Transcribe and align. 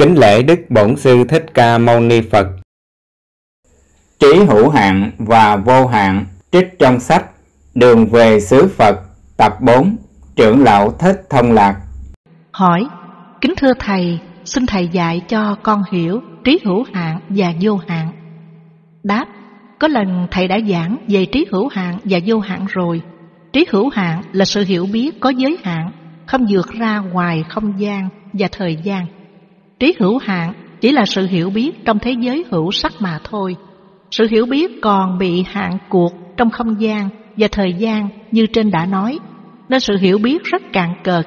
Kính 0.00 0.18
lễ 0.18 0.42
Đức 0.42 0.60
Bổn 0.68 0.96
Sư 0.96 1.24
Thích 1.28 1.46
Ca 1.54 1.78
Mâu 1.78 2.00
Ni 2.00 2.20
Phật. 2.20 2.46
Trí 4.20 4.44
hữu 4.48 4.70
hạn 4.70 5.10
và 5.18 5.56
vô 5.56 5.86
hạn 5.86 6.26
trích 6.52 6.78
trong 6.78 7.00
sách 7.00 7.24
Đường 7.74 8.06
về 8.06 8.40
xứ 8.40 8.68
Phật 8.76 9.00
tập 9.36 9.60
4 9.60 9.96
Trưởng 10.36 10.64
lão 10.64 10.92
Thích 10.98 11.22
Thông 11.30 11.52
Lạc. 11.52 11.80
Hỏi 12.52 12.86
Kính 13.40 13.54
thưa 13.56 13.72
Thầy, 13.78 14.18
xin 14.44 14.66
Thầy 14.66 14.88
dạy 14.88 15.22
cho 15.28 15.56
con 15.62 15.82
hiểu 15.92 16.20
trí 16.44 16.58
hữu 16.64 16.84
hạn 16.92 17.20
và 17.28 17.52
vô 17.60 17.76
hạn. 17.88 18.12
Đáp 19.02 19.26
Có 19.78 19.88
lần 19.88 20.26
Thầy 20.30 20.48
đã 20.48 20.58
giảng 20.68 20.96
về 21.08 21.26
trí 21.26 21.46
hữu 21.50 21.68
hạn 21.68 21.98
và 22.04 22.18
vô 22.26 22.38
hạn 22.38 22.66
rồi. 22.68 23.02
Trí 23.52 23.66
hữu 23.70 23.88
hạn 23.88 24.22
là 24.32 24.44
sự 24.44 24.64
hiểu 24.64 24.86
biết 24.92 25.20
có 25.20 25.30
giới 25.30 25.58
hạn 25.64 25.90
Không 26.26 26.46
vượt 26.50 26.68
ra 26.72 26.98
ngoài 26.98 27.44
không 27.48 27.80
gian 27.80 28.08
và 28.32 28.48
thời 28.52 28.76
gian 28.76 29.06
Trí 29.80 29.94
hữu 29.98 30.18
hạn 30.18 30.52
chỉ 30.80 30.92
là 30.92 31.04
sự 31.06 31.26
hiểu 31.26 31.50
biết 31.50 31.84
trong 31.84 31.98
thế 31.98 32.12
giới 32.20 32.44
hữu 32.50 32.70
sắc 32.70 32.92
mà 33.00 33.18
thôi. 33.24 33.56
Sự 34.10 34.26
hiểu 34.30 34.46
biết 34.46 34.70
còn 34.82 35.18
bị 35.18 35.44
hạn 35.48 35.78
cuộc 35.88 36.12
trong 36.36 36.50
không 36.50 36.80
gian 36.80 37.08
và 37.36 37.48
thời 37.52 37.72
gian 37.72 38.08
như 38.30 38.46
trên 38.46 38.70
đã 38.70 38.86
nói, 38.86 39.18
nên 39.68 39.80
sự 39.80 39.96
hiểu 39.96 40.18
biết 40.18 40.44
rất 40.44 40.62
cạn 40.72 40.94
cợt. 41.04 41.26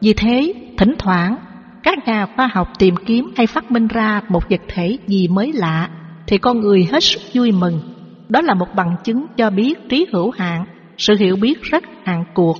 Vì 0.00 0.12
thế, 0.12 0.52
thỉnh 0.78 0.94
thoảng, 0.98 1.36
các 1.82 1.98
nhà 2.06 2.26
khoa 2.36 2.48
học 2.52 2.68
tìm 2.78 2.94
kiếm 3.06 3.30
hay 3.36 3.46
phát 3.46 3.70
minh 3.70 3.86
ra 3.86 4.20
một 4.28 4.42
vật 4.50 4.60
thể 4.68 4.98
gì 5.06 5.28
mới 5.28 5.52
lạ, 5.52 5.90
thì 6.26 6.38
con 6.38 6.60
người 6.60 6.88
hết 6.92 7.04
sức 7.04 7.20
vui 7.34 7.52
mừng. 7.52 7.80
Đó 8.28 8.40
là 8.40 8.54
một 8.54 8.68
bằng 8.76 8.96
chứng 9.04 9.26
cho 9.36 9.50
biết 9.50 9.74
trí 9.88 10.06
hữu 10.12 10.30
hạn, 10.30 10.64
sự 10.98 11.14
hiểu 11.18 11.36
biết 11.36 11.62
rất 11.62 11.84
hạn 12.04 12.24
cuộc. 12.34 12.58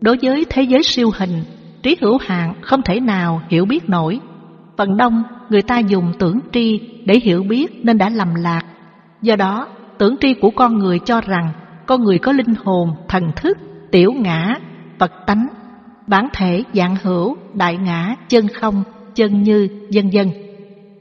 Đối 0.00 0.16
với 0.22 0.46
thế 0.50 0.62
giới 0.62 0.82
siêu 0.82 1.10
hình, 1.18 1.42
trí 1.82 1.96
hữu 2.00 2.18
hạn 2.26 2.54
không 2.60 2.82
thể 2.82 3.00
nào 3.00 3.42
hiểu 3.50 3.64
biết 3.64 3.88
nổi 3.88 4.20
Phần 4.76 4.96
đông 4.96 5.22
người 5.48 5.62
ta 5.62 5.78
dùng 5.78 6.12
tưởng 6.18 6.40
tri 6.52 6.80
để 7.04 7.20
hiểu 7.22 7.42
biết 7.42 7.84
nên 7.84 7.98
đã 7.98 8.08
lầm 8.08 8.34
lạc. 8.34 8.62
Do 9.22 9.36
đó, 9.36 9.68
tưởng 9.98 10.16
tri 10.20 10.34
của 10.34 10.50
con 10.50 10.78
người 10.78 10.98
cho 10.98 11.20
rằng 11.20 11.52
con 11.86 12.04
người 12.04 12.18
có 12.18 12.32
linh 12.32 12.54
hồn, 12.64 12.88
thần 13.08 13.30
thức, 13.36 13.58
tiểu 13.90 14.12
ngã, 14.12 14.54
Phật 14.98 15.12
tánh, 15.26 15.46
bản 16.06 16.28
thể 16.32 16.62
dạng 16.72 16.96
hữu, 17.02 17.36
đại 17.54 17.76
ngã, 17.76 18.16
chân 18.28 18.48
không, 18.48 18.82
chân 19.14 19.42
như, 19.42 19.68
dân 19.90 20.12
dân. 20.12 20.30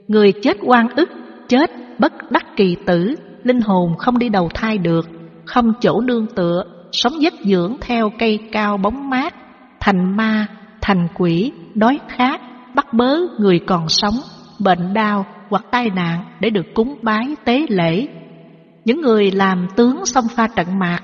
Người 0.07 0.31
chết 0.31 0.57
oan 0.61 0.87
ức, 0.95 1.09
chết 1.47 1.71
bất 1.99 2.31
đắc 2.31 2.45
kỳ 2.55 2.75
tử, 2.85 3.15
linh 3.43 3.61
hồn 3.61 3.97
không 3.97 4.19
đi 4.19 4.29
đầu 4.29 4.49
thai 4.53 4.77
được, 4.77 5.09
không 5.45 5.73
chỗ 5.81 6.01
nương 6.01 6.27
tựa, 6.35 6.63
sống 6.91 7.21
dứt 7.21 7.33
dưỡng 7.45 7.77
theo 7.81 8.09
cây 8.19 8.39
cao 8.51 8.77
bóng 8.77 9.09
mát, 9.09 9.33
thành 9.79 10.17
ma, 10.17 10.47
thành 10.81 11.07
quỷ, 11.15 11.51
đói 11.75 11.99
khát, 12.07 12.41
bắt 12.75 12.93
bớ 12.93 13.17
người 13.39 13.59
còn 13.59 13.89
sống, 13.89 14.15
bệnh 14.59 14.93
đau 14.93 15.25
hoặc 15.49 15.65
tai 15.71 15.89
nạn 15.89 16.23
để 16.39 16.49
được 16.49 16.65
cúng 16.73 16.97
bái 17.01 17.35
tế 17.45 17.65
lễ. 17.69 18.07
Những 18.85 19.01
người 19.01 19.31
làm 19.31 19.67
tướng 19.75 20.05
sông 20.05 20.25
pha 20.35 20.47
trận 20.47 20.79
mạc, 20.79 20.99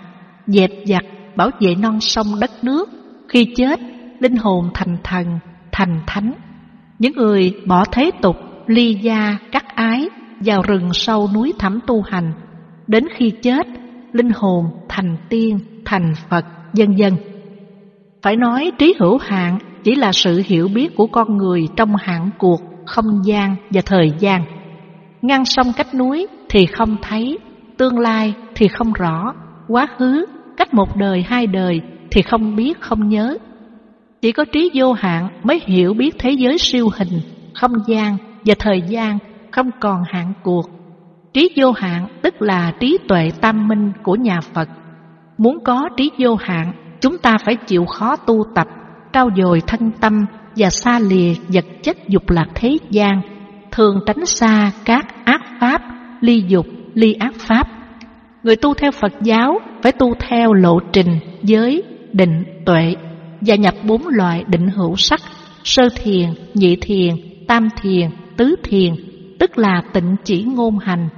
dẹp 0.48 0.72
giặc, 0.86 1.04
bảo 1.36 1.50
vệ 1.60 1.76
non 1.76 2.00
sông 2.00 2.28
đất 2.40 2.52
nước, 2.64 2.90
khi 3.30 3.54
chết, 3.56 3.80
linh 4.20 4.36
hồn 4.36 4.70
thành 4.74 4.98
thần, 5.04 5.40
thành 5.72 6.02
thánh. 6.08 6.34
Những 7.00 7.14
người 7.16 7.54
bỏ 7.68 7.86
thế 7.92 8.12
tục, 8.22 8.36
ly 8.68 8.94
gia, 8.94 9.38
cắt 9.52 9.76
ái, 9.76 10.10
vào 10.40 10.62
rừng 10.62 10.90
sâu 10.94 11.30
núi 11.34 11.54
thẳm 11.60 11.80
tu 11.88 12.02
hành, 12.02 12.34
đến 12.88 13.04
khi 13.16 13.30
chết, 13.30 13.68
linh 14.14 14.30
hồn 14.36 14.66
thành 14.90 15.18
tiên, 15.30 15.60
thành 15.86 16.14
Phật, 16.30 16.46
dân 16.74 16.98
dân. 16.98 17.16
Phải 18.22 18.36
nói 18.36 18.72
trí 18.78 18.94
hữu 19.00 19.18
hạn 19.18 19.60
chỉ 19.84 19.96
là 19.96 20.12
sự 20.12 20.42
hiểu 20.46 20.68
biết 20.68 20.96
của 20.96 21.08
con 21.08 21.38
người 21.38 21.68
trong 21.76 21.96
hạn 21.96 22.30
cuộc, 22.38 22.62
không 22.86 23.26
gian 23.26 23.56
và 23.70 23.82
thời 23.86 24.12
gian. 24.20 24.46
Ngăn 25.22 25.46
sông 25.46 25.68
cách 25.78 25.96
núi 25.96 26.28
thì 26.50 26.66
không 26.66 26.98
thấy, 27.02 27.38
tương 27.78 28.00
lai 28.00 28.34
thì 28.56 28.68
không 28.68 28.94
rõ, 28.94 29.34
quá 29.68 29.88
khứ 29.98 30.26
cách 30.58 30.74
một 30.74 30.96
đời 30.96 31.26
hai 31.28 31.48
đời 31.48 31.82
thì 32.12 32.22
không 32.22 32.56
biết 32.56 32.82
không 32.82 33.10
nhớ. 33.10 33.38
Chỉ 34.22 34.32
có 34.32 34.46
trí 34.46 34.72
vô 34.74 34.94
hạn 34.94 35.30
mới 35.44 35.62
hiểu 35.66 35.94
biết 35.94 36.16
thế 36.20 36.32
giới 36.32 36.58
siêu 36.58 36.90
hình, 36.98 37.20
không 37.54 37.74
gian 37.88 38.18
và 38.46 38.54
thời 38.60 38.82
gian 38.82 39.18
không 39.52 39.72
còn 39.80 40.04
hạn 40.08 40.34
cuộc. 40.44 40.70
Trí 41.34 41.50
vô 41.56 41.72
hạn 41.72 42.08
tức 42.22 42.42
là 42.42 42.72
trí 42.80 42.98
tuệ 43.08 43.32
tam 43.42 43.68
minh 43.68 43.92
của 44.04 44.16
nhà 44.16 44.40
Phật. 44.42 44.70
Muốn 45.38 45.64
có 45.64 45.90
trí 45.98 46.12
vô 46.18 46.36
hạn, 46.36 46.74
chúng 47.02 47.18
ta 47.18 47.38
phải 47.46 47.56
chịu 47.56 47.86
khó 47.86 48.16
tu 48.16 48.44
tập 48.56 48.68
trao 49.14 49.30
dồi 49.38 49.62
thân 49.68 49.92
tâm 50.02 50.26
và 50.56 50.70
xa 50.70 51.00
lìa 51.00 51.34
vật 51.48 51.66
chất 51.84 51.98
dục 52.08 52.30
lạc 52.30 52.48
thế 52.56 52.78
gian, 52.90 53.22
thường 53.72 54.00
tránh 54.06 54.26
xa 54.26 54.72
các 54.86 55.26
ác 55.26 55.42
pháp, 55.60 55.82
ly 56.22 56.44
dục, 56.48 56.66
ly 56.94 57.14
ác 57.14 57.34
pháp. 57.38 57.68
Người 58.44 58.56
tu 58.56 58.74
theo 58.74 58.92
Phật 58.92 59.14
giáo 59.22 59.60
phải 59.82 59.92
tu 59.92 60.14
theo 60.20 60.54
lộ 60.54 60.80
trình 60.94 61.20
giới, 61.44 61.84
định, 62.14 62.44
tuệ 62.66 62.96
và 63.42 63.56
nhập 63.56 63.74
bốn 63.84 64.08
loại 64.08 64.44
định 64.48 64.68
hữu 64.68 64.96
sắc, 64.96 65.20
sơ 65.64 65.90
thiền, 66.04 66.30
nhị 66.54 66.76
thiền, 66.76 67.16
tam 67.48 67.68
thiền, 67.82 68.10
tứ 68.38 68.56
thiền, 68.64 68.94
tức 69.40 69.58
là 69.58 69.82
tịnh 69.94 70.16
chỉ 70.24 70.44
ngôn 70.44 70.78
hành, 70.80 71.10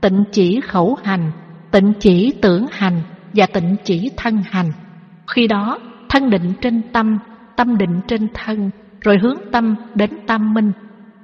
tịnh 0.00 0.24
chỉ 0.32 0.60
khẩu 0.60 0.96
hành, 1.04 1.32
tịnh 1.70 1.92
chỉ 2.00 2.32
tưởng 2.42 2.66
hành 2.72 3.02
và 3.34 3.46
tịnh 3.46 3.76
chỉ 3.84 4.10
thân 4.16 4.42
hành. 4.50 4.72
Khi 5.26 5.46
đó, 5.46 5.78
thân 6.08 6.30
định 6.30 6.52
trên 6.60 6.82
tâm 6.92 7.18
tâm 7.60 7.78
định 7.78 8.00
trên 8.08 8.28
thân, 8.34 8.70
rồi 9.00 9.18
hướng 9.22 9.36
tâm 9.52 9.74
đến 9.94 10.10
tam 10.26 10.54
minh. 10.54 10.72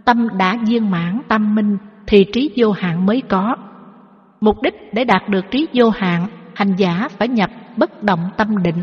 Tâm 0.04 0.28
đã 0.38 0.56
viên 0.68 0.90
mãn 0.90 1.20
tam 1.28 1.54
minh 1.54 1.76
thì 2.06 2.24
trí 2.32 2.50
vô 2.56 2.70
hạn 2.70 3.06
mới 3.06 3.22
có. 3.28 3.56
Mục 4.40 4.56
đích 4.62 4.74
để 4.92 5.04
đạt 5.04 5.28
được 5.28 5.50
trí 5.50 5.66
vô 5.74 5.90
hạn, 5.90 6.26
hành 6.54 6.76
giả 6.76 7.08
phải 7.18 7.28
nhập 7.28 7.50
bất 7.76 8.02
động 8.02 8.20
tâm 8.36 8.62
định. 8.62 8.82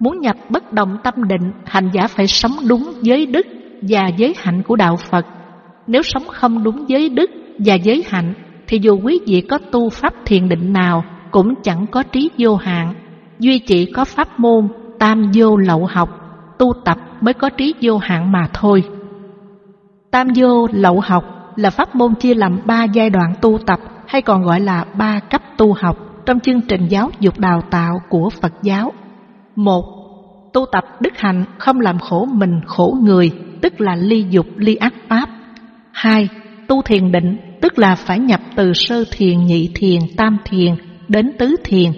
Muốn 0.00 0.20
nhập 0.20 0.36
bất 0.48 0.72
động 0.72 0.96
tâm 1.04 1.14
định, 1.28 1.52
hành 1.64 1.90
giả 1.92 2.06
phải 2.06 2.26
sống 2.26 2.52
đúng 2.68 2.92
giới 3.02 3.26
đức 3.26 3.46
và 3.82 4.08
giới 4.16 4.34
hạnh 4.38 4.62
của 4.62 4.76
đạo 4.76 4.96
Phật. 4.96 5.26
Nếu 5.86 6.02
sống 6.02 6.24
không 6.26 6.64
đúng 6.64 6.84
giới 6.88 7.08
đức 7.08 7.30
và 7.58 7.74
giới 7.74 8.04
hạnh, 8.08 8.34
thì 8.66 8.78
dù 8.82 9.00
quý 9.04 9.20
vị 9.26 9.40
có 9.40 9.58
tu 9.58 9.88
pháp 9.88 10.14
thiền 10.24 10.48
định 10.48 10.72
nào 10.72 11.04
cũng 11.30 11.54
chẳng 11.62 11.86
có 11.86 12.02
trí 12.02 12.30
vô 12.38 12.56
hạn. 12.56 12.94
Duy 13.38 13.58
chỉ 13.58 13.86
có 13.86 14.04
pháp 14.04 14.40
môn 14.40 14.68
tam 14.98 15.30
vô 15.34 15.56
lậu 15.56 15.86
học 15.86 16.21
tu 16.58 16.72
tập 16.84 16.98
mới 17.20 17.34
có 17.34 17.48
trí 17.48 17.74
vô 17.82 17.98
hạn 17.98 18.32
mà 18.32 18.48
thôi. 18.52 18.84
Tam 20.10 20.28
vô 20.36 20.66
lậu 20.72 21.00
học 21.00 21.24
là 21.56 21.70
pháp 21.70 21.94
môn 21.94 22.14
chia 22.14 22.34
làm 22.34 22.60
ba 22.64 22.84
giai 22.84 23.10
đoạn 23.10 23.34
tu 23.40 23.58
tập 23.66 23.80
hay 24.06 24.22
còn 24.22 24.42
gọi 24.42 24.60
là 24.60 24.84
ba 24.98 25.20
cấp 25.30 25.42
tu 25.56 25.72
học 25.72 25.96
trong 26.26 26.40
chương 26.40 26.60
trình 26.60 26.86
giáo 26.88 27.10
dục 27.20 27.38
đào 27.38 27.62
tạo 27.70 28.02
của 28.08 28.30
Phật 28.30 28.52
giáo. 28.62 28.92
Một, 29.56 29.84
tu 30.52 30.66
tập 30.72 30.84
đức 31.00 31.12
hạnh 31.16 31.44
không 31.58 31.80
làm 31.80 31.98
khổ 31.98 32.28
mình 32.32 32.60
khổ 32.66 32.96
người, 33.02 33.30
tức 33.62 33.80
là 33.80 33.96
ly 33.96 34.26
dục 34.30 34.46
ly 34.56 34.74
ác 34.74 34.94
pháp. 35.08 35.28
Hai, 35.92 36.28
tu 36.68 36.82
thiền 36.82 37.12
định, 37.12 37.36
tức 37.60 37.78
là 37.78 37.94
phải 37.94 38.18
nhập 38.18 38.40
từ 38.56 38.72
sơ 38.72 39.04
thiền, 39.12 39.44
nhị 39.44 39.70
thiền, 39.74 40.00
tam 40.16 40.38
thiền 40.44 40.74
đến 41.08 41.32
tứ 41.38 41.56
thiền. 41.64 41.92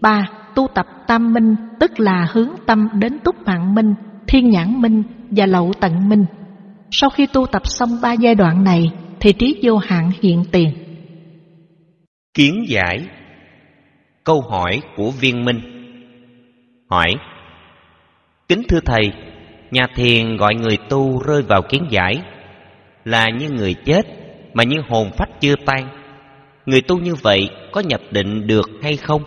Ba, 0.00 0.28
tu 0.54 0.68
tập 0.74 0.86
tam 1.06 1.32
minh 1.32 1.56
tức 1.80 2.00
là 2.00 2.26
hướng 2.32 2.48
tâm 2.66 2.88
đến 2.94 3.18
túc 3.24 3.36
mạng 3.46 3.74
minh, 3.74 3.94
thiên 4.28 4.50
nhãn 4.50 4.82
minh 4.82 5.02
và 5.30 5.46
lậu 5.46 5.72
tận 5.80 6.08
minh. 6.08 6.24
Sau 6.90 7.10
khi 7.10 7.26
tu 7.26 7.46
tập 7.46 7.62
xong 7.64 7.88
ba 8.02 8.12
giai 8.12 8.34
đoạn 8.34 8.64
này 8.64 8.92
thì 9.20 9.32
trí 9.32 9.60
vô 9.62 9.76
hạn 9.76 10.10
hiện 10.22 10.44
tiền. 10.52 10.72
Kiến 12.34 12.64
giải 12.68 13.06
Câu 14.24 14.40
hỏi 14.40 14.80
của 14.96 15.10
viên 15.10 15.44
minh 15.44 15.60
Hỏi 16.90 17.14
Kính 18.48 18.62
thưa 18.68 18.80
Thầy, 18.84 19.12
nhà 19.70 19.86
thiền 19.94 20.36
gọi 20.36 20.54
người 20.54 20.76
tu 20.88 21.22
rơi 21.26 21.42
vào 21.42 21.62
kiến 21.62 21.86
giải 21.90 22.22
là 23.04 23.28
như 23.30 23.50
người 23.50 23.74
chết 23.74 24.06
mà 24.54 24.64
như 24.64 24.76
hồn 24.88 25.10
phách 25.18 25.40
chưa 25.40 25.54
tan. 25.66 25.88
Người 26.66 26.82
tu 26.82 26.98
như 26.98 27.14
vậy 27.14 27.48
có 27.72 27.80
nhập 27.80 28.00
định 28.10 28.46
được 28.46 28.70
hay 28.82 28.96
không? 28.96 29.22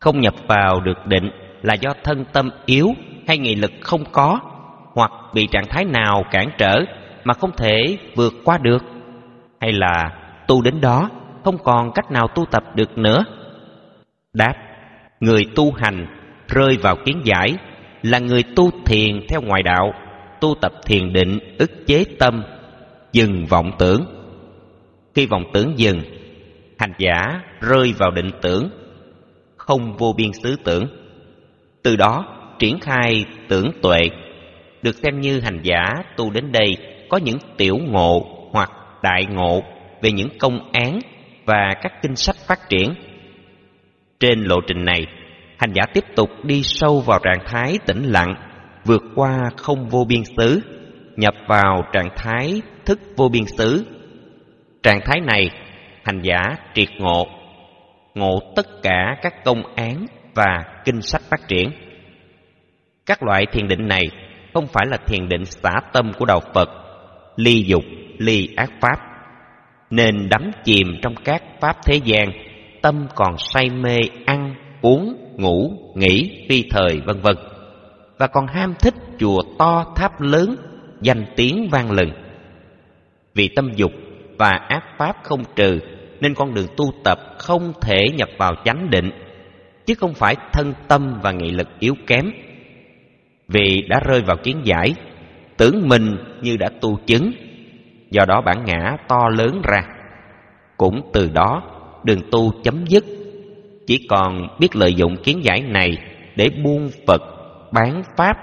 Không 0.00 0.20
nhập 0.20 0.34
vào 0.46 0.80
được 0.80 1.06
định 1.06 1.30
là 1.62 1.74
do 1.74 1.90
thân 2.04 2.24
tâm 2.32 2.50
yếu 2.66 2.88
hay 3.28 3.38
nghị 3.38 3.54
lực 3.54 3.72
không 3.80 4.04
có, 4.12 4.40
hoặc 4.94 5.10
bị 5.34 5.46
trạng 5.46 5.66
thái 5.68 5.84
nào 5.84 6.24
cản 6.30 6.50
trở 6.58 6.80
mà 7.24 7.34
không 7.34 7.50
thể 7.56 7.98
vượt 8.16 8.32
qua 8.44 8.58
được, 8.58 8.82
hay 9.60 9.72
là 9.72 10.10
tu 10.46 10.62
đến 10.62 10.80
đó 10.80 11.10
không 11.44 11.58
còn 11.64 11.92
cách 11.92 12.10
nào 12.10 12.28
tu 12.28 12.44
tập 12.50 12.62
được 12.74 12.98
nữa. 12.98 13.24
Đáp, 14.32 14.54
người 15.20 15.46
tu 15.54 15.72
hành 15.72 16.06
rơi 16.48 16.76
vào 16.82 16.96
kiến 17.04 17.22
giải 17.24 17.54
là 18.02 18.18
người 18.18 18.44
tu 18.56 18.70
thiền 18.86 19.26
theo 19.28 19.40
ngoại 19.40 19.62
đạo, 19.62 19.92
tu 20.40 20.54
tập 20.60 20.72
thiền 20.86 21.12
định 21.12 21.38
ức 21.58 21.70
chế 21.86 22.04
tâm, 22.18 22.42
dừng 23.12 23.46
vọng 23.46 23.72
tưởng. 23.78 24.04
Khi 25.14 25.26
vọng 25.26 25.44
tưởng 25.52 25.78
dừng, 25.78 26.00
hành 26.78 26.92
giả 26.98 27.40
rơi 27.60 27.94
vào 27.98 28.10
định 28.10 28.30
tưởng 28.42 28.70
không 29.70 29.96
vô 29.96 30.12
biên 30.16 30.32
xứ 30.32 30.56
tưởng 30.64 30.86
từ 31.82 31.96
đó 31.96 32.24
triển 32.58 32.80
khai 32.80 33.24
tưởng 33.48 33.70
tuệ 33.82 33.98
được 34.82 34.96
xem 34.96 35.20
như 35.20 35.40
hành 35.40 35.60
giả 35.62 35.94
tu 36.16 36.30
đến 36.30 36.52
đây 36.52 36.76
có 37.08 37.16
những 37.16 37.38
tiểu 37.56 37.78
ngộ 37.78 38.26
hoặc 38.52 38.70
đại 39.02 39.26
ngộ 39.30 39.62
về 40.02 40.12
những 40.12 40.28
công 40.38 40.72
án 40.72 40.98
và 41.44 41.74
các 41.82 41.92
kinh 42.02 42.16
sách 42.16 42.36
phát 42.46 42.68
triển. 42.68 42.94
Trên 44.20 44.40
lộ 44.40 44.56
trình 44.66 44.84
này, 44.84 45.06
hành 45.58 45.72
giả 45.72 45.82
tiếp 45.94 46.04
tục 46.16 46.30
đi 46.44 46.62
sâu 46.62 47.00
vào 47.00 47.18
trạng 47.18 47.46
thái 47.46 47.78
tĩnh 47.86 48.02
lặng, 48.02 48.34
vượt 48.84 49.02
qua 49.14 49.38
không 49.56 49.88
vô 49.88 50.04
biên 50.08 50.22
xứ, 50.36 50.60
nhập 51.16 51.34
vào 51.48 51.82
trạng 51.92 52.08
thái 52.16 52.62
thức 52.84 53.00
vô 53.16 53.28
biên 53.28 53.44
xứ. 53.46 53.84
Trạng 54.82 55.00
thái 55.04 55.20
này, 55.20 55.50
hành 56.04 56.20
giả 56.22 56.56
triệt 56.74 56.88
ngộ, 56.98 57.26
ngộ 58.14 58.38
tất 58.56 58.66
cả 58.82 59.16
các 59.22 59.44
công 59.44 59.62
án 59.76 60.06
và 60.34 60.64
kinh 60.84 61.02
sách 61.02 61.22
phát 61.30 61.48
triển. 61.48 61.70
Các 63.06 63.22
loại 63.22 63.46
thiền 63.52 63.68
định 63.68 63.88
này 63.88 64.02
không 64.54 64.66
phải 64.66 64.86
là 64.86 64.96
thiền 65.06 65.28
định 65.28 65.44
xả 65.44 65.72
tâm 65.92 66.12
của 66.18 66.24
đạo 66.24 66.40
Phật, 66.54 66.68
ly 67.36 67.64
dục, 67.66 67.84
ly 68.18 68.48
ác 68.56 68.70
pháp, 68.80 68.96
nên 69.90 70.28
đắm 70.28 70.50
chìm 70.64 70.86
trong 71.02 71.14
các 71.24 71.42
pháp 71.60 71.76
thế 71.84 72.00
gian, 72.04 72.30
tâm 72.82 73.06
còn 73.14 73.34
say 73.38 73.70
mê 73.70 73.98
ăn, 74.26 74.54
uống, 74.82 75.14
ngủ, 75.36 75.72
nghỉ, 75.94 76.46
phi 76.48 76.64
thời 76.70 77.00
vân 77.06 77.20
vân, 77.20 77.36
và 78.18 78.26
còn 78.26 78.46
ham 78.46 78.74
thích 78.80 78.94
chùa 79.18 79.42
to 79.58 79.84
tháp 79.96 80.20
lớn, 80.20 80.56
danh 81.00 81.24
tiếng 81.36 81.68
vang 81.70 81.90
lừng. 81.90 82.12
Vì 83.34 83.48
tâm 83.48 83.72
dục 83.76 83.92
và 84.38 84.50
ác 84.50 84.82
pháp 84.98 85.16
không 85.22 85.42
trừ, 85.56 85.80
nên 86.20 86.34
con 86.34 86.54
đường 86.54 86.66
tu 86.76 86.92
tập 87.04 87.18
không 87.38 87.72
thể 87.80 88.04
nhập 88.14 88.28
vào 88.38 88.54
chánh 88.64 88.90
định, 88.90 89.10
chứ 89.86 89.94
không 89.94 90.14
phải 90.14 90.36
thân 90.52 90.74
tâm 90.88 91.20
và 91.22 91.32
nghị 91.32 91.50
lực 91.50 91.68
yếu 91.78 91.94
kém 92.06 92.30
vì 93.48 93.82
đã 93.88 94.00
rơi 94.04 94.20
vào 94.20 94.36
kiến 94.36 94.60
giải, 94.64 94.94
tưởng 95.56 95.88
mình 95.88 96.16
như 96.42 96.56
đã 96.56 96.68
tu 96.80 96.98
chứng, 97.06 97.32
do 98.10 98.24
đó 98.24 98.40
bản 98.40 98.64
ngã 98.64 98.96
to 99.08 99.28
lớn 99.28 99.62
ra. 99.64 99.82
Cũng 100.76 101.10
từ 101.12 101.30
đó, 101.34 101.62
đường 102.04 102.20
tu 102.30 102.52
chấm 102.64 102.84
dứt, 102.86 103.04
chỉ 103.86 104.06
còn 104.08 104.46
biết 104.58 104.76
lợi 104.76 104.94
dụng 104.94 105.16
kiến 105.16 105.40
giải 105.42 105.60
này 105.60 105.98
để 106.36 106.50
buôn 106.64 106.90
Phật, 107.06 107.22
bán 107.72 108.02
Pháp, 108.16 108.36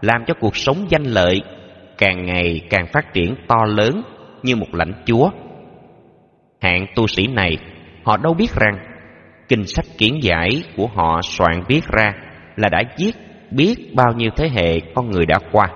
làm 0.00 0.24
cho 0.26 0.34
cuộc 0.40 0.56
sống 0.56 0.86
danh 0.88 1.04
lợi 1.04 1.42
càng 1.98 2.26
ngày 2.26 2.60
càng 2.70 2.86
phát 2.92 3.14
triển 3.14 3.34
to 3.48 3.64
lớn 3.66 4.02
như 4.42 4.56
một 4.56 4.74
lãnh 4.74 4.92
chúa. 5.06 5.30
Hạng 6.62 6.86
tu 6.94 7.06
sĩ 7.06 7.26
này, 7.26 7.56
họ 8.04 8.16
đâu 8.16 8.34
biết 8.34 8.50
rằng 8.54 8.78
kinh 9.48 9.66
sách 9.66 9.84
kiến 9.98 10.18
giải 10.22 10.48
của 10.76 10.86
họ 10.94 11.20
soạn 11.22 11.62
viết 11.68 11.84
ra 11.88 12.12
là 12.56 12.68
đã 12.68 12.82
giết 12.96 13.14
biết 13.50 13.74
bao 13.94 14.12
nhiêu 14.16 14.30
thế 14.36 14.48
hệ 14.48 14.80
con 14.94 15.10
người 15.10 15.26
đã 15.26 15.38
qua. 15.52 15.66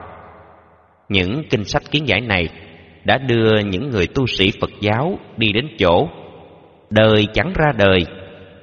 Những 1.08 1.42
kinh 1.50 1.64
sách 1.64 1.82
kiến 1.90 2.08
giải 2.08 2.20
này 2.20 2.48
đã 3.04 3.18
đưa 3.18 3.58
những 3.58 3.90
người 3.90 4.06
tu 4.06 4.26
sĩ 4.26 4.50
Phật 4.60 4.70
giáo 4.80 5.18
đi 5.36 5.52
đến 5.52 5.68
chỗ 5.78 6.08
đời 6.90 7.26
chẳng 7.32 7.52
ra 7.54 7.72
đời, 7.76 8.06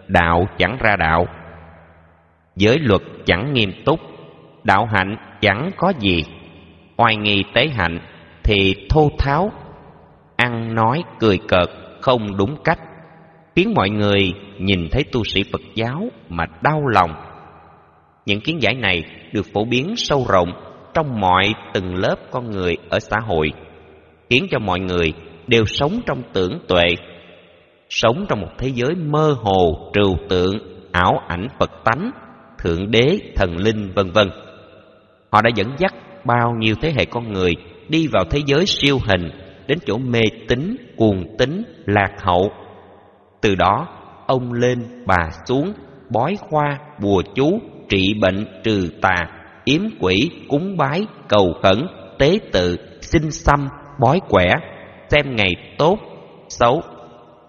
đạo 0.07 0.47
chẳng 0.57 0.77
ra 0.79 0.95
đạo. 0.95 1.25
Giới 2.55 2.79
luật 2.79 3.01
chẳng 3.25 3.53
nghiêm 3.53 3.71
túc, 3.85 3.99
đạo 4.63 4.85
hạnh 4.93 5.15
chẳng 5.41 5.71
có 5.77 5.93
gì. 5.99 6.23
Oai 6.97 7.15
nghi 7.15 7.43
tế 7.53 7.67
hạnh 7.67 7.99
thì 8.43 8.75
thô 8.89 9.09
tháo, 9.17 9.51
ăn 10.35 10.75
nói 10.75 11.03
cười 11.19 11.37
cợt 11.47 11.69
không 12.03 12.38
đúng 12.38 12.55
cách, 12.63 12.79
khiến 13.55 13.73
mọi 13.75 13.89
người 13.89 14.33
nhìn 14.59 14.88
thấy 14.91 15.03
tu 15.03 15.23
sĩ 15.23 15.44
Phật 15.51 15.61
giáo 15.75 16.07
mà 16.29 16.45
đau 16.61 16.88
lòng 16.88 17.11
những 18.25 18.41
kiến 18.41 18.61
giải 18.61 18.73
này 18.73 19.03
được 19.33 19.45
phổ 19.53 19.65
biến 19.65 19.94
sâu 19.97 20.25
rộng 20.29 20.50
trong 20.94 21.19
mọi 21.19 21.53
từng 21.73 21.95
lớp 21.95 22.15
con 22.31 22.51
người 22.51 22.77
ở 22.89 23.00
xã 23.00 23.17
hội, 23.25 23.51
khiến 24.29 24.47
cho 24.51 24.59
mọi 24.59 24.79
người 24.79 25.13
đều 25.47 25.65
sống 25.65 26.01
trong 26.05 26.23
tưởng 26.33 26.59
tuệ, 26.67 26.85
sống 27.89 28.25
trong 28.29 28.41
một 28.41 28.51
thế 28.57 28.71
giới 28.75 28.95
mơ 28.95 29.35
hồ, 29.41 29.91
trừu 29.94 30.17
tượng, 30.29 30.53
ảo 30.91 31.13
ảnh 31.27 31.47
Phật 31.59 31.71
tánh, 31.83 32.11
thượng 32.57 32.91
đế, 32.91 33.19
thần 33.35 33.57
linh 33.57 33.91
vân 33.95 34.11
vân. 34.11 34.29
Họ 35.31 35.41
đã 35.41 35.49
dẫn 35.56 35.67
dắt 35.77 35.94
bao 36.25 36.56
nhiêu 36.59 36.75
thế 36.81 36.94
hệ 36.97 37.06
con 37.06 37.33
người 37.33 37.51
đi 37.89 38.07
vào 38.07 38.23
thế 38.29 38.39
giới 38.45 38.65
siêu 38.65 38.97
hình, 39.07 39.29
đến 39.68 39.77
chỗ 39.86 39.98
mê 39.98 40.21
tín, 40.48 40.75
cuồng 40.98 41.38
tín, 41.38 41.63
lạc 41.86 42.12
hậu. 42.24 42.51
Từ 43.42 43.56
đó, 43.56 43.88
ông 44.27 44.54
lên 44.54 44.80
bà 45.06 45.30
xuống, 45.48 45.74
bói 46.10 46.36
khoa, 46.39 46.80
bùa 47.01 47.21
chú, 47.36 47.60
trị 47.89 48.13
bệnh 48.21 48.45
trừ 48.63 48.89
tà, 49.01 49.15
yếm 49.65 49.81
quỷ, 50.00 50.30
cúng 50.50 50.77
bái, 50.77 51.06
cầu 51.27 51.54
khẩn, 51.62 51.88
tế 52.19 52.39
tự, 52.51 52.77
xin 53.01 53.31
xăm, 53.31 53.68
bói 54.00 54.19
quẻ, 54.30 54.45
xem 55.10 55.36
ngày 55.36 55.51
tốt, 55.77 56.00
xấu, 56.50 56.81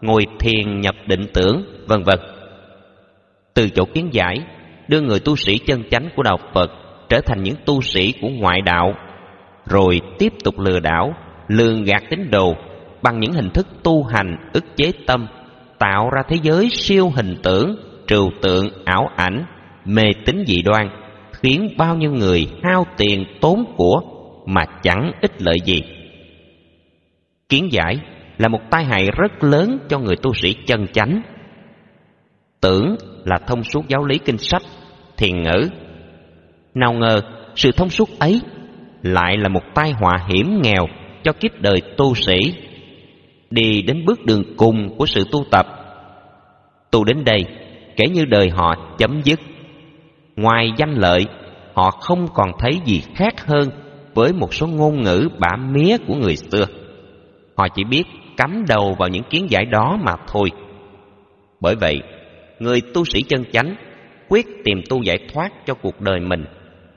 ngồi 0.00 0.26
thiền 0.38 0.80
nhập 0.80 0.94
định 1.06 1.26
tưởng, 1.34 1.64
vân 1.86 2.02
vân. 2.02 2.18
Từ 3.54 3.68
chỗ 3.68 3.84
kiến 3.94 4.08
giải, 4.12 4.36
đưa 4.88 5.00
người 5.00 5.20
tu 5.20 5.36
sĩ 5.36 5.58
chân 5.58 5.82
chánh 5.90 6.08
của 6.16 6.22
đạo 6.22 6.38
Phật 6.54 6.70
trở 7.08 7.20
thành 7.26 7.42
những 7.42 7.56
tu 7.64 7.80
sĩ 7.82 8.12
của 8.20 8.28
ngoại 8.28 8.60
đạo, 8.60 8.94
rồi 9.66 10.00
tiếp 10.18 10.32
tục 10.44 10.58
lừa 10.58 10.80
đảo, 10.80 11.14
lường 11.48 11.84
gạt 11.84 12.02
tín 12.10 12.30
đồ 12.30 12.54
bằng 13.02 13.20
những 13.20 13.32
hình 13.32 13.50
thức 13.50 13.66
tu 13.82 14.02
hành 14.02 14.36
ức 14.52 14.64
chế 14.76 14.92
tâm, 15.06 15.26
tạo 15.78 16.10
ra 16.10 16.22
thế 16.28 16.36
giới 16.42 16.68
siêu 16.72 17.10
hình 17.14 17.36
tưởng, 17.42 17.76
trừu 18.06 18.30
tượng, 18.42 18.68
ảo 18.84 19.08
ảnh, 19.16 19.44
mê 19.84 20.02
tín 20.26 20.44
dị 20.46 20.62
đoan 20.62 20.88
khiến 21.32 21.74
bao 21.78 21.96
nhiêu 21.96 22.12
người 22.12 22.46
hao 22.62 22.86
tiền 22.96 23.24
tốn 23.40 23.64
của 23.76 24.00
mà 24.46 24.64
chẳng 24.82 25.12
ích 25.20 25.42
lợi 25.42 25.56
gì. 25.64 25.82
Kiến 27.48 27.68
giải 27.72 27.98
là 28.38 28.48
một 28.48 28.60
tai 28.70 28.84
hại 28.84 29.10
rất 29.16 29.44
lớn 29.44 29.78
cho 29.88 29.98
người 29.98 30.16
tu 30.16 30.34
sĩ 30.34 30.54
chân 30.66 30.86
chánh. 30.92 31.22
Tưởng 32.60 32.96
là 33.24 33.38
thông 33.46 33.62
suốt 33.62 33.88
giáo 33.88 34.04
lý 34.04 34.18
kinh 34.18 34.38
sách, 34.38 34.62
thiền 35.16 35.42
ngữ. 35.42 35.68
Nào 36.74 36.92
ngờ 36.92 37.20
sự 37.56 37.72
thông 37.72 37.90
suốt 37.90 38.08
ấy 38.18 38.40
lại 39.02 39.36
là 39.36 39.48
một 39.48 39.62
tai 39.74 39.92
họa 39.92 40.26
hiểm 40.28 40.60
nghèo 40.62 40.86
cho 41.24 41.32
kiếp 41.32 41.60
đời 41.60 41.82
tu 41.96 42.14
sĩ. 42.14 42.54
Đi 43.50 43.82
đến 43.82 44.04
bước 44.04 44.24
đường 44.24 44.42
cùng 44.56 44.96
của 44.98 45.06
sự 45.06 45.24
tu 45.32 45.44
tập. 45.50 45.66
Tu 46.90 47.04
đến 47.04 47.24
đây, 47.24 47.44
kể 47.96 48.04
như 48.08 48.24
đời 48.24 48.50
họ 48.50 48.74
chấm 48.98 49.20
dứt 49.24 49.40
Ngoài 50.36 50.70
danh 50.76 50.94
lợi, 50.94 51.26
họ 51.74 51.90
không 51.90 52.28
còn 52.34 52.50
thấy 52.58 52.72
gì 52.84 53.02
khác 53.14 53.46
hơn 53.46 53.70
với 54.14 54.32
một 54.32 54.54
số 54.54 54.66
ngôn 54.66 55.02
ngữ 55.02 55.28
bả 55.38 55.56
mía 55.56 55.96
của 56.06 56.14
người 56.14 56.36
xưa. 56.36 56.64
Họ 57.56 57.68
chỉ 57.74 57.84
biết 57.84 58.04
cắm 58.36 58.64
đầu 58.68 58.94
vào 58.98 59.08
những 59.08 59.22
kiến 59.30 59.46
giải 59.50 59.64
đó 59.64 59.98
mà 60.02 60.12
thôi. 60.26 60.50
Bởi 61.60 61.74
vậy, 61.76 62.00
người 62.58 62.80
tu 62.94 63.04
sĩ 63.04 63.22
chân 63.22 63.44
chánh 63.52 63.76
quyết 64.28 64.46
tìm 64.64 64.82
tu 64.88 65.02
giải 65.02 65.18
thoát 65.32 65.52
cho 65.66 65.74
cuộc 65.74 66.00
đời 66.00 66.20
mình 66.20 66.44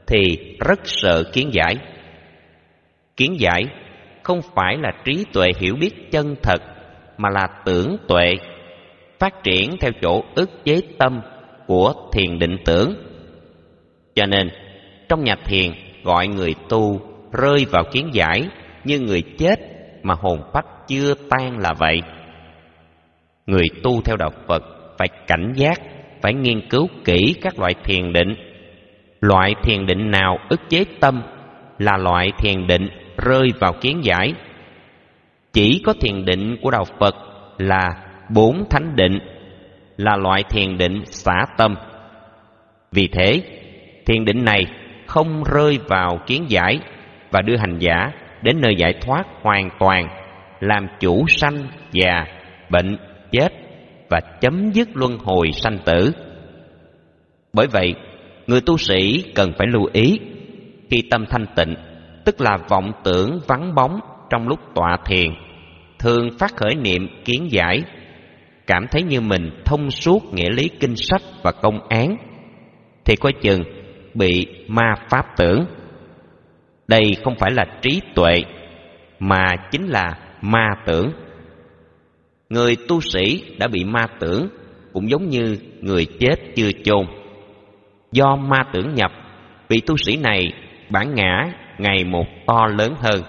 thì 0.08 0.20
rất 0.60 0.80
sợ 0.84 1.24
kiến 1.34 1.50
giải. 1.54 1.76
Kiến 3.18 3.36
giải 3.40 3.64
không 4.28 4.42
phải 4.56 4.78
là 4.78 4.92
trí 5.06 5.26
tuệ 5.34 5.52
hiểu 5.60 5.76
biết 5.76 6.12
chân 6.12 6.36
thật 6.44 6.62
mà 7.18 7.30
là 7.30 7.48
tưởng 7.66 7.98
tuệ 8.08 8.34
phát 9.20 9.44
triển 9.44 9.78
theo 9.80 9.92
chỗ 10.02 10.24
ức 10.36 10.50
chế 10.64 10.82
tâm 10.98 11.22
của 11.68 11.94
thiền 12.14 12.40
định 12.40 12.58
tưởng 12.66 13.08
cho 14.18 14.26
nên, 14.26 14.50
trong 15.10 15.24
nhà 15.24 15.36
thiền 15.46 15.72
gọi 16.04 16.28
người 16.28 16.56
tu 16.70 17.02
rơi 17.32 17.66
vào 17.72 17.84
kiến 17.92 18.10
giải 18.14 18.48
như 18.84 19.00
người 19.00 19.22
chết 19.38 19.60
mà 20.04 20.14
hồn 20.14 20.42
phách 20.54 20.66
chưa 20.88 21.14
tan 21.30 21.60
là 21.60 21.74
vậy. 21.74 22.02
Người 23.46 23.66
tu 23.84 24.02
theo 24.02 24.18
đạo 24.18 24.32
Phật 24.48 24.64
phải 24.98 25.08
cảnh 25.28 25.54
giác, 25.56 25.82
phải 26.22 26.34
nghiên 26.34 26.70
cứu 26.70 26.88
kỹ 27.06 27.36
các 27.42 27.60
loại 27.60 27.74
thiền 27.84 28.14
định. 28.14 28.36
Loại 29.22 29.54
thiền 29.64 29.86
định 29.86 30.12
nào 30.12 30.38
ức 30.50 30.62
chế 30.70 30.84
tâm 31.00 31.24
là 31.80 31.98
loại 31.98 32.32
thiền 32.38 32.68
định 32.68 32.88
rơi 33.18 33.48
vào 33.60 33.74
kiến 33.82 34.00
giải. 34.04 34.34
Chỉ 35.54 35.82
có 35.86 35.94
thiền 36.02 36.26
định 36.26 36.58
của 36.62 36.72
đạo 36.72 36.86
Phật 37.00 37.16
là 37.58 37.90
bốn 38.30 38.70
thánh 38.70 38.96
định, 38.96 39.20
là 39.98 40.16
loại 40.16 40.44
thiền 40.50 40.78
định 40.78 41.02
xả 41.06 41.46
tâm. 41.58 41.76
Vì 42.92 43.08
thế, 43.08 43.42
thiền 44.06 44.26
định 44.26 44.46
này 44.46 44.66
không 45.08 45.44
rơi 45.44 45.80
vào 45.88 46.20
kiến 46.28 46.46
giải 46.48 46.80
và 47.32 47.42
đưa 47.42 47.58
hành 47.58 47.78
giả 47.80 48.12
đến 48.42 48.62
nơi 48.62 48.76
giải 48.78 48.94
thoát 49.02 49.24
hoàn 49.42 49.70
toàn 49.80 50.08
làm 50.60 50.88
chủ 51.00 51.26
sanh 51.28 51.68
già 51.92 52.26
bệnh 52.70 52.98
chết 53.32 53.54
và 54.10 54.20
chấm 54.42 54.72
dứt 54.72 54.90
luân 54.94 55.18
hồi 55.18 55.52
sanh 55.52 55.78
tử 55.86 56.12
bởi 57.54 57.68
vậy 57.68 57.96
người 58.48 58.62
tu 58.62 58.78
sĩ 58.78 59.24
cần 59.36 59.52
phải 59.58 59.68
lưu 59.68 59.90
ý 59.94 60.20
khi 60.90 61.02
tâm 61.12 61.26
thanh 61.30 61.46
tịnh 61.56 61.76
tức 62.28 62.42
là 62.42 62.58
vọng 62.70 62.92
tưởng 63.04 63.40
vắng 63.48 63.76
bóng 63.76 64.00
trong 64.30 64.48
lúc 64.48 64.60
tọa 64.76 64.98
thiền 65.06 65.28
thường 66.00 66.30
phát 66.40 66.56
khởi 66.56 66.76
niệm 66.76 67.08
kiến 67.26 67.48
giải. 67.52 67.82
Cảm 68.68 68.88
thấy 68.92 69.04
như 69.04 69.22
mình 69.22 69.50
thông 69.66 69.92
suốt 69.92 70.34
nghĩa 70.34 70.50
lý 70.50 70.70
kinh 70.80 70.96
sách 70.96 71.22
và 71.44 71.52
công 71.52 71.88
án 71.90 72.18
thì 73.06 73.16
coi 73.16 73.34
chừng 73.34 73.64
bị 74.14 74.46
ma 74.68 74.94
pháp 75.10 75.26
tưởng. 75.38 75.66
Đây 76.88 77.02
không 77.24 77.36
phải 77.40 77.52
là 77.52 77.66
trí 77.82 78.02
tuệ, 78.16 78.44
mà 79.20 79.46
chính 79.72 79.88
là 79.88 80.18
ma 80.42 80.68
tưởng. 80.86 81.12
Người 82.50 82.76
tu 82.88 83.02
sĩ 83.02 83.44
đã 83.60 83.68
bị 83.68 83.84
ma 83.84 84.08
tưởng 84.20 84.48
cũng 84.94 85.10
giống 85.10 85.30
như 85.30 85.58
người 85.82 86.06
chết 86.20 86.36
chưa 86.56 86.72
chôn. 86.84 87.06
Do 88.12 88.36
ma 88.36 88.64
tưởng 88.74 88.94
nhập 88.94 89.12
vị 89.70 89.82
tu 89.86 89.98
sĩ 89.98 90.18
này 90.18 90.54
bản 90.90 91.16
ngã 91.16 91.52
ngày 91.78 92.04
một 92.04 92.26
to 92.48 92.68
lớn 92.68 92.94
hơn. 93.02 93.22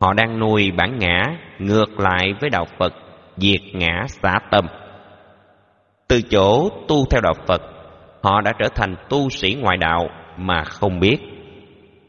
Họ 0.00 0.12
đang 0.12 0.38
nuôi 0.38 0.70
bản 0.76 0.98
ngã 0.98 1.22
ngược 1.58 2.00
lại 2.00 2.34
với 2.40 2.50
đạo 2.50 2.64
phật, 2.78 2.92
diệt 3.36 3.60
ngã 3.72 4.02
xả 4.06 4.38
tâm. 4.50 4.66
Từ 6.08 6.22
chỗ 6.22 6.68
tu 6.88 7.04
theo 7.10 7.20
đạo 7.20 7.34
phật, 7.46 7.62
họ 8.22 8.40
đã 8.40 8.52
trở 8.58 8.68
thành 8.74 8.94
tu 9.08 9.30
sĩ 9.30 9.56
ngoại 9.60 9.76
đạo 9.76 10.08
mà 10.36 10.64
không 10.64 11.00
biết. 11.00 11.16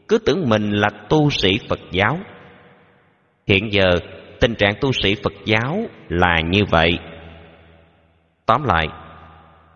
Cứ 0.08 0.18
tưởng 0.18 0.48
mình 0.48 0.70
là 0.70 0.88
tu 1.08 1.30
sĩ 1.30 1.58
phật 1.68 1.80
giáo. 1.90 2.18
Hiện 3.46 3.72
giờ, 3.72 3.90
tình 4.40 4.54
trạng 4.54 4.72
tu 4.80 4.92
sĩ 4.92 5.14
phật 5.22 5.32
giáo 5.44 5.76
là 6.08 6.40
như 6.50 6.60
vậy. 6.70 6.90
Tóm 8.46 8.64
lại, 8.64 8.86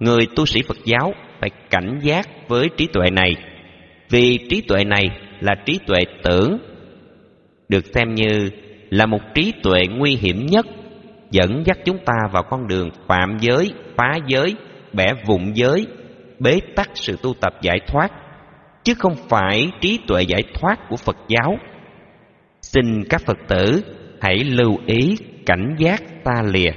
người 0.00 0.26
tu 0.36 0.46
sĩ 0.46 0.62
phật 0.62 0.76
giáo 0.84 1.12
phải 1.40 1.50
cảnh 1.70 1.98
giác 2.02 2.26
với 2.48 2.68
trí 2.76 2.86
tuệ 2.86 3.10
này, 3.10 3.36
vì 4.10 4.38
trí 4.50 4.60
tuệ 4.60 4.84
này 4.84 5.04
là 5.40 5.54
trí 5.66 5.78
tuệ 5.86 5.98
tưởng, 6.22 6.58
được 7.68 7.84
xem 7.94 8.14
như 8.14 8.50
là 8.90 9.06
một 9.06 9.20
trí 9.34 9.52
tuệ 9.62 9.80
nguy 9.90 10.16
hiểm 10.16 10.46
nhất, 10.46 10.66
dẫn 11.30 11.62
dắt 11.66 11.78
chúng 11.84 11.98
ta 12.04 12.14
vào 12.32 12.42
con 12.42 12.68
đường 12.68 12.90
phạm 13.06 13.36
giới, 13.40 13.72
phá 13.96 14.18
giới, 14.26 14.54
bẻ 14.92 15.06
vụn 15.26 15.52
giới, 15.54 15.86
bế 16.38 16.60
tắc 16.76 16.90
sự 16.94 17.16
tu 17.22 17.34
tập 17.40 17.52
giải 17.62 17.78
thoát, 17.86 18.08
chứ 18.84 18.94
không 18.98 19.14
phải 19.28 19.70
trí 19.80 19.98
tuệ 20.06 20.22
giải 20.22 20.42
thoát 20.54 20.88
của 20.88 20.96
phật 20.96 21.16
giáo. 21.28 21.56
Xin 22.62 23.04
các 23.10 23.20
phật 23.26 23.38
tử 23.48 23.82
hãy 24.20 24.36
lưu 24.36 24.78
ý 24.86 25.16
cảnh 25.46 25.74
giác 25.78 26.02
ta 26.24 26.42
lìa. 26.52 26.70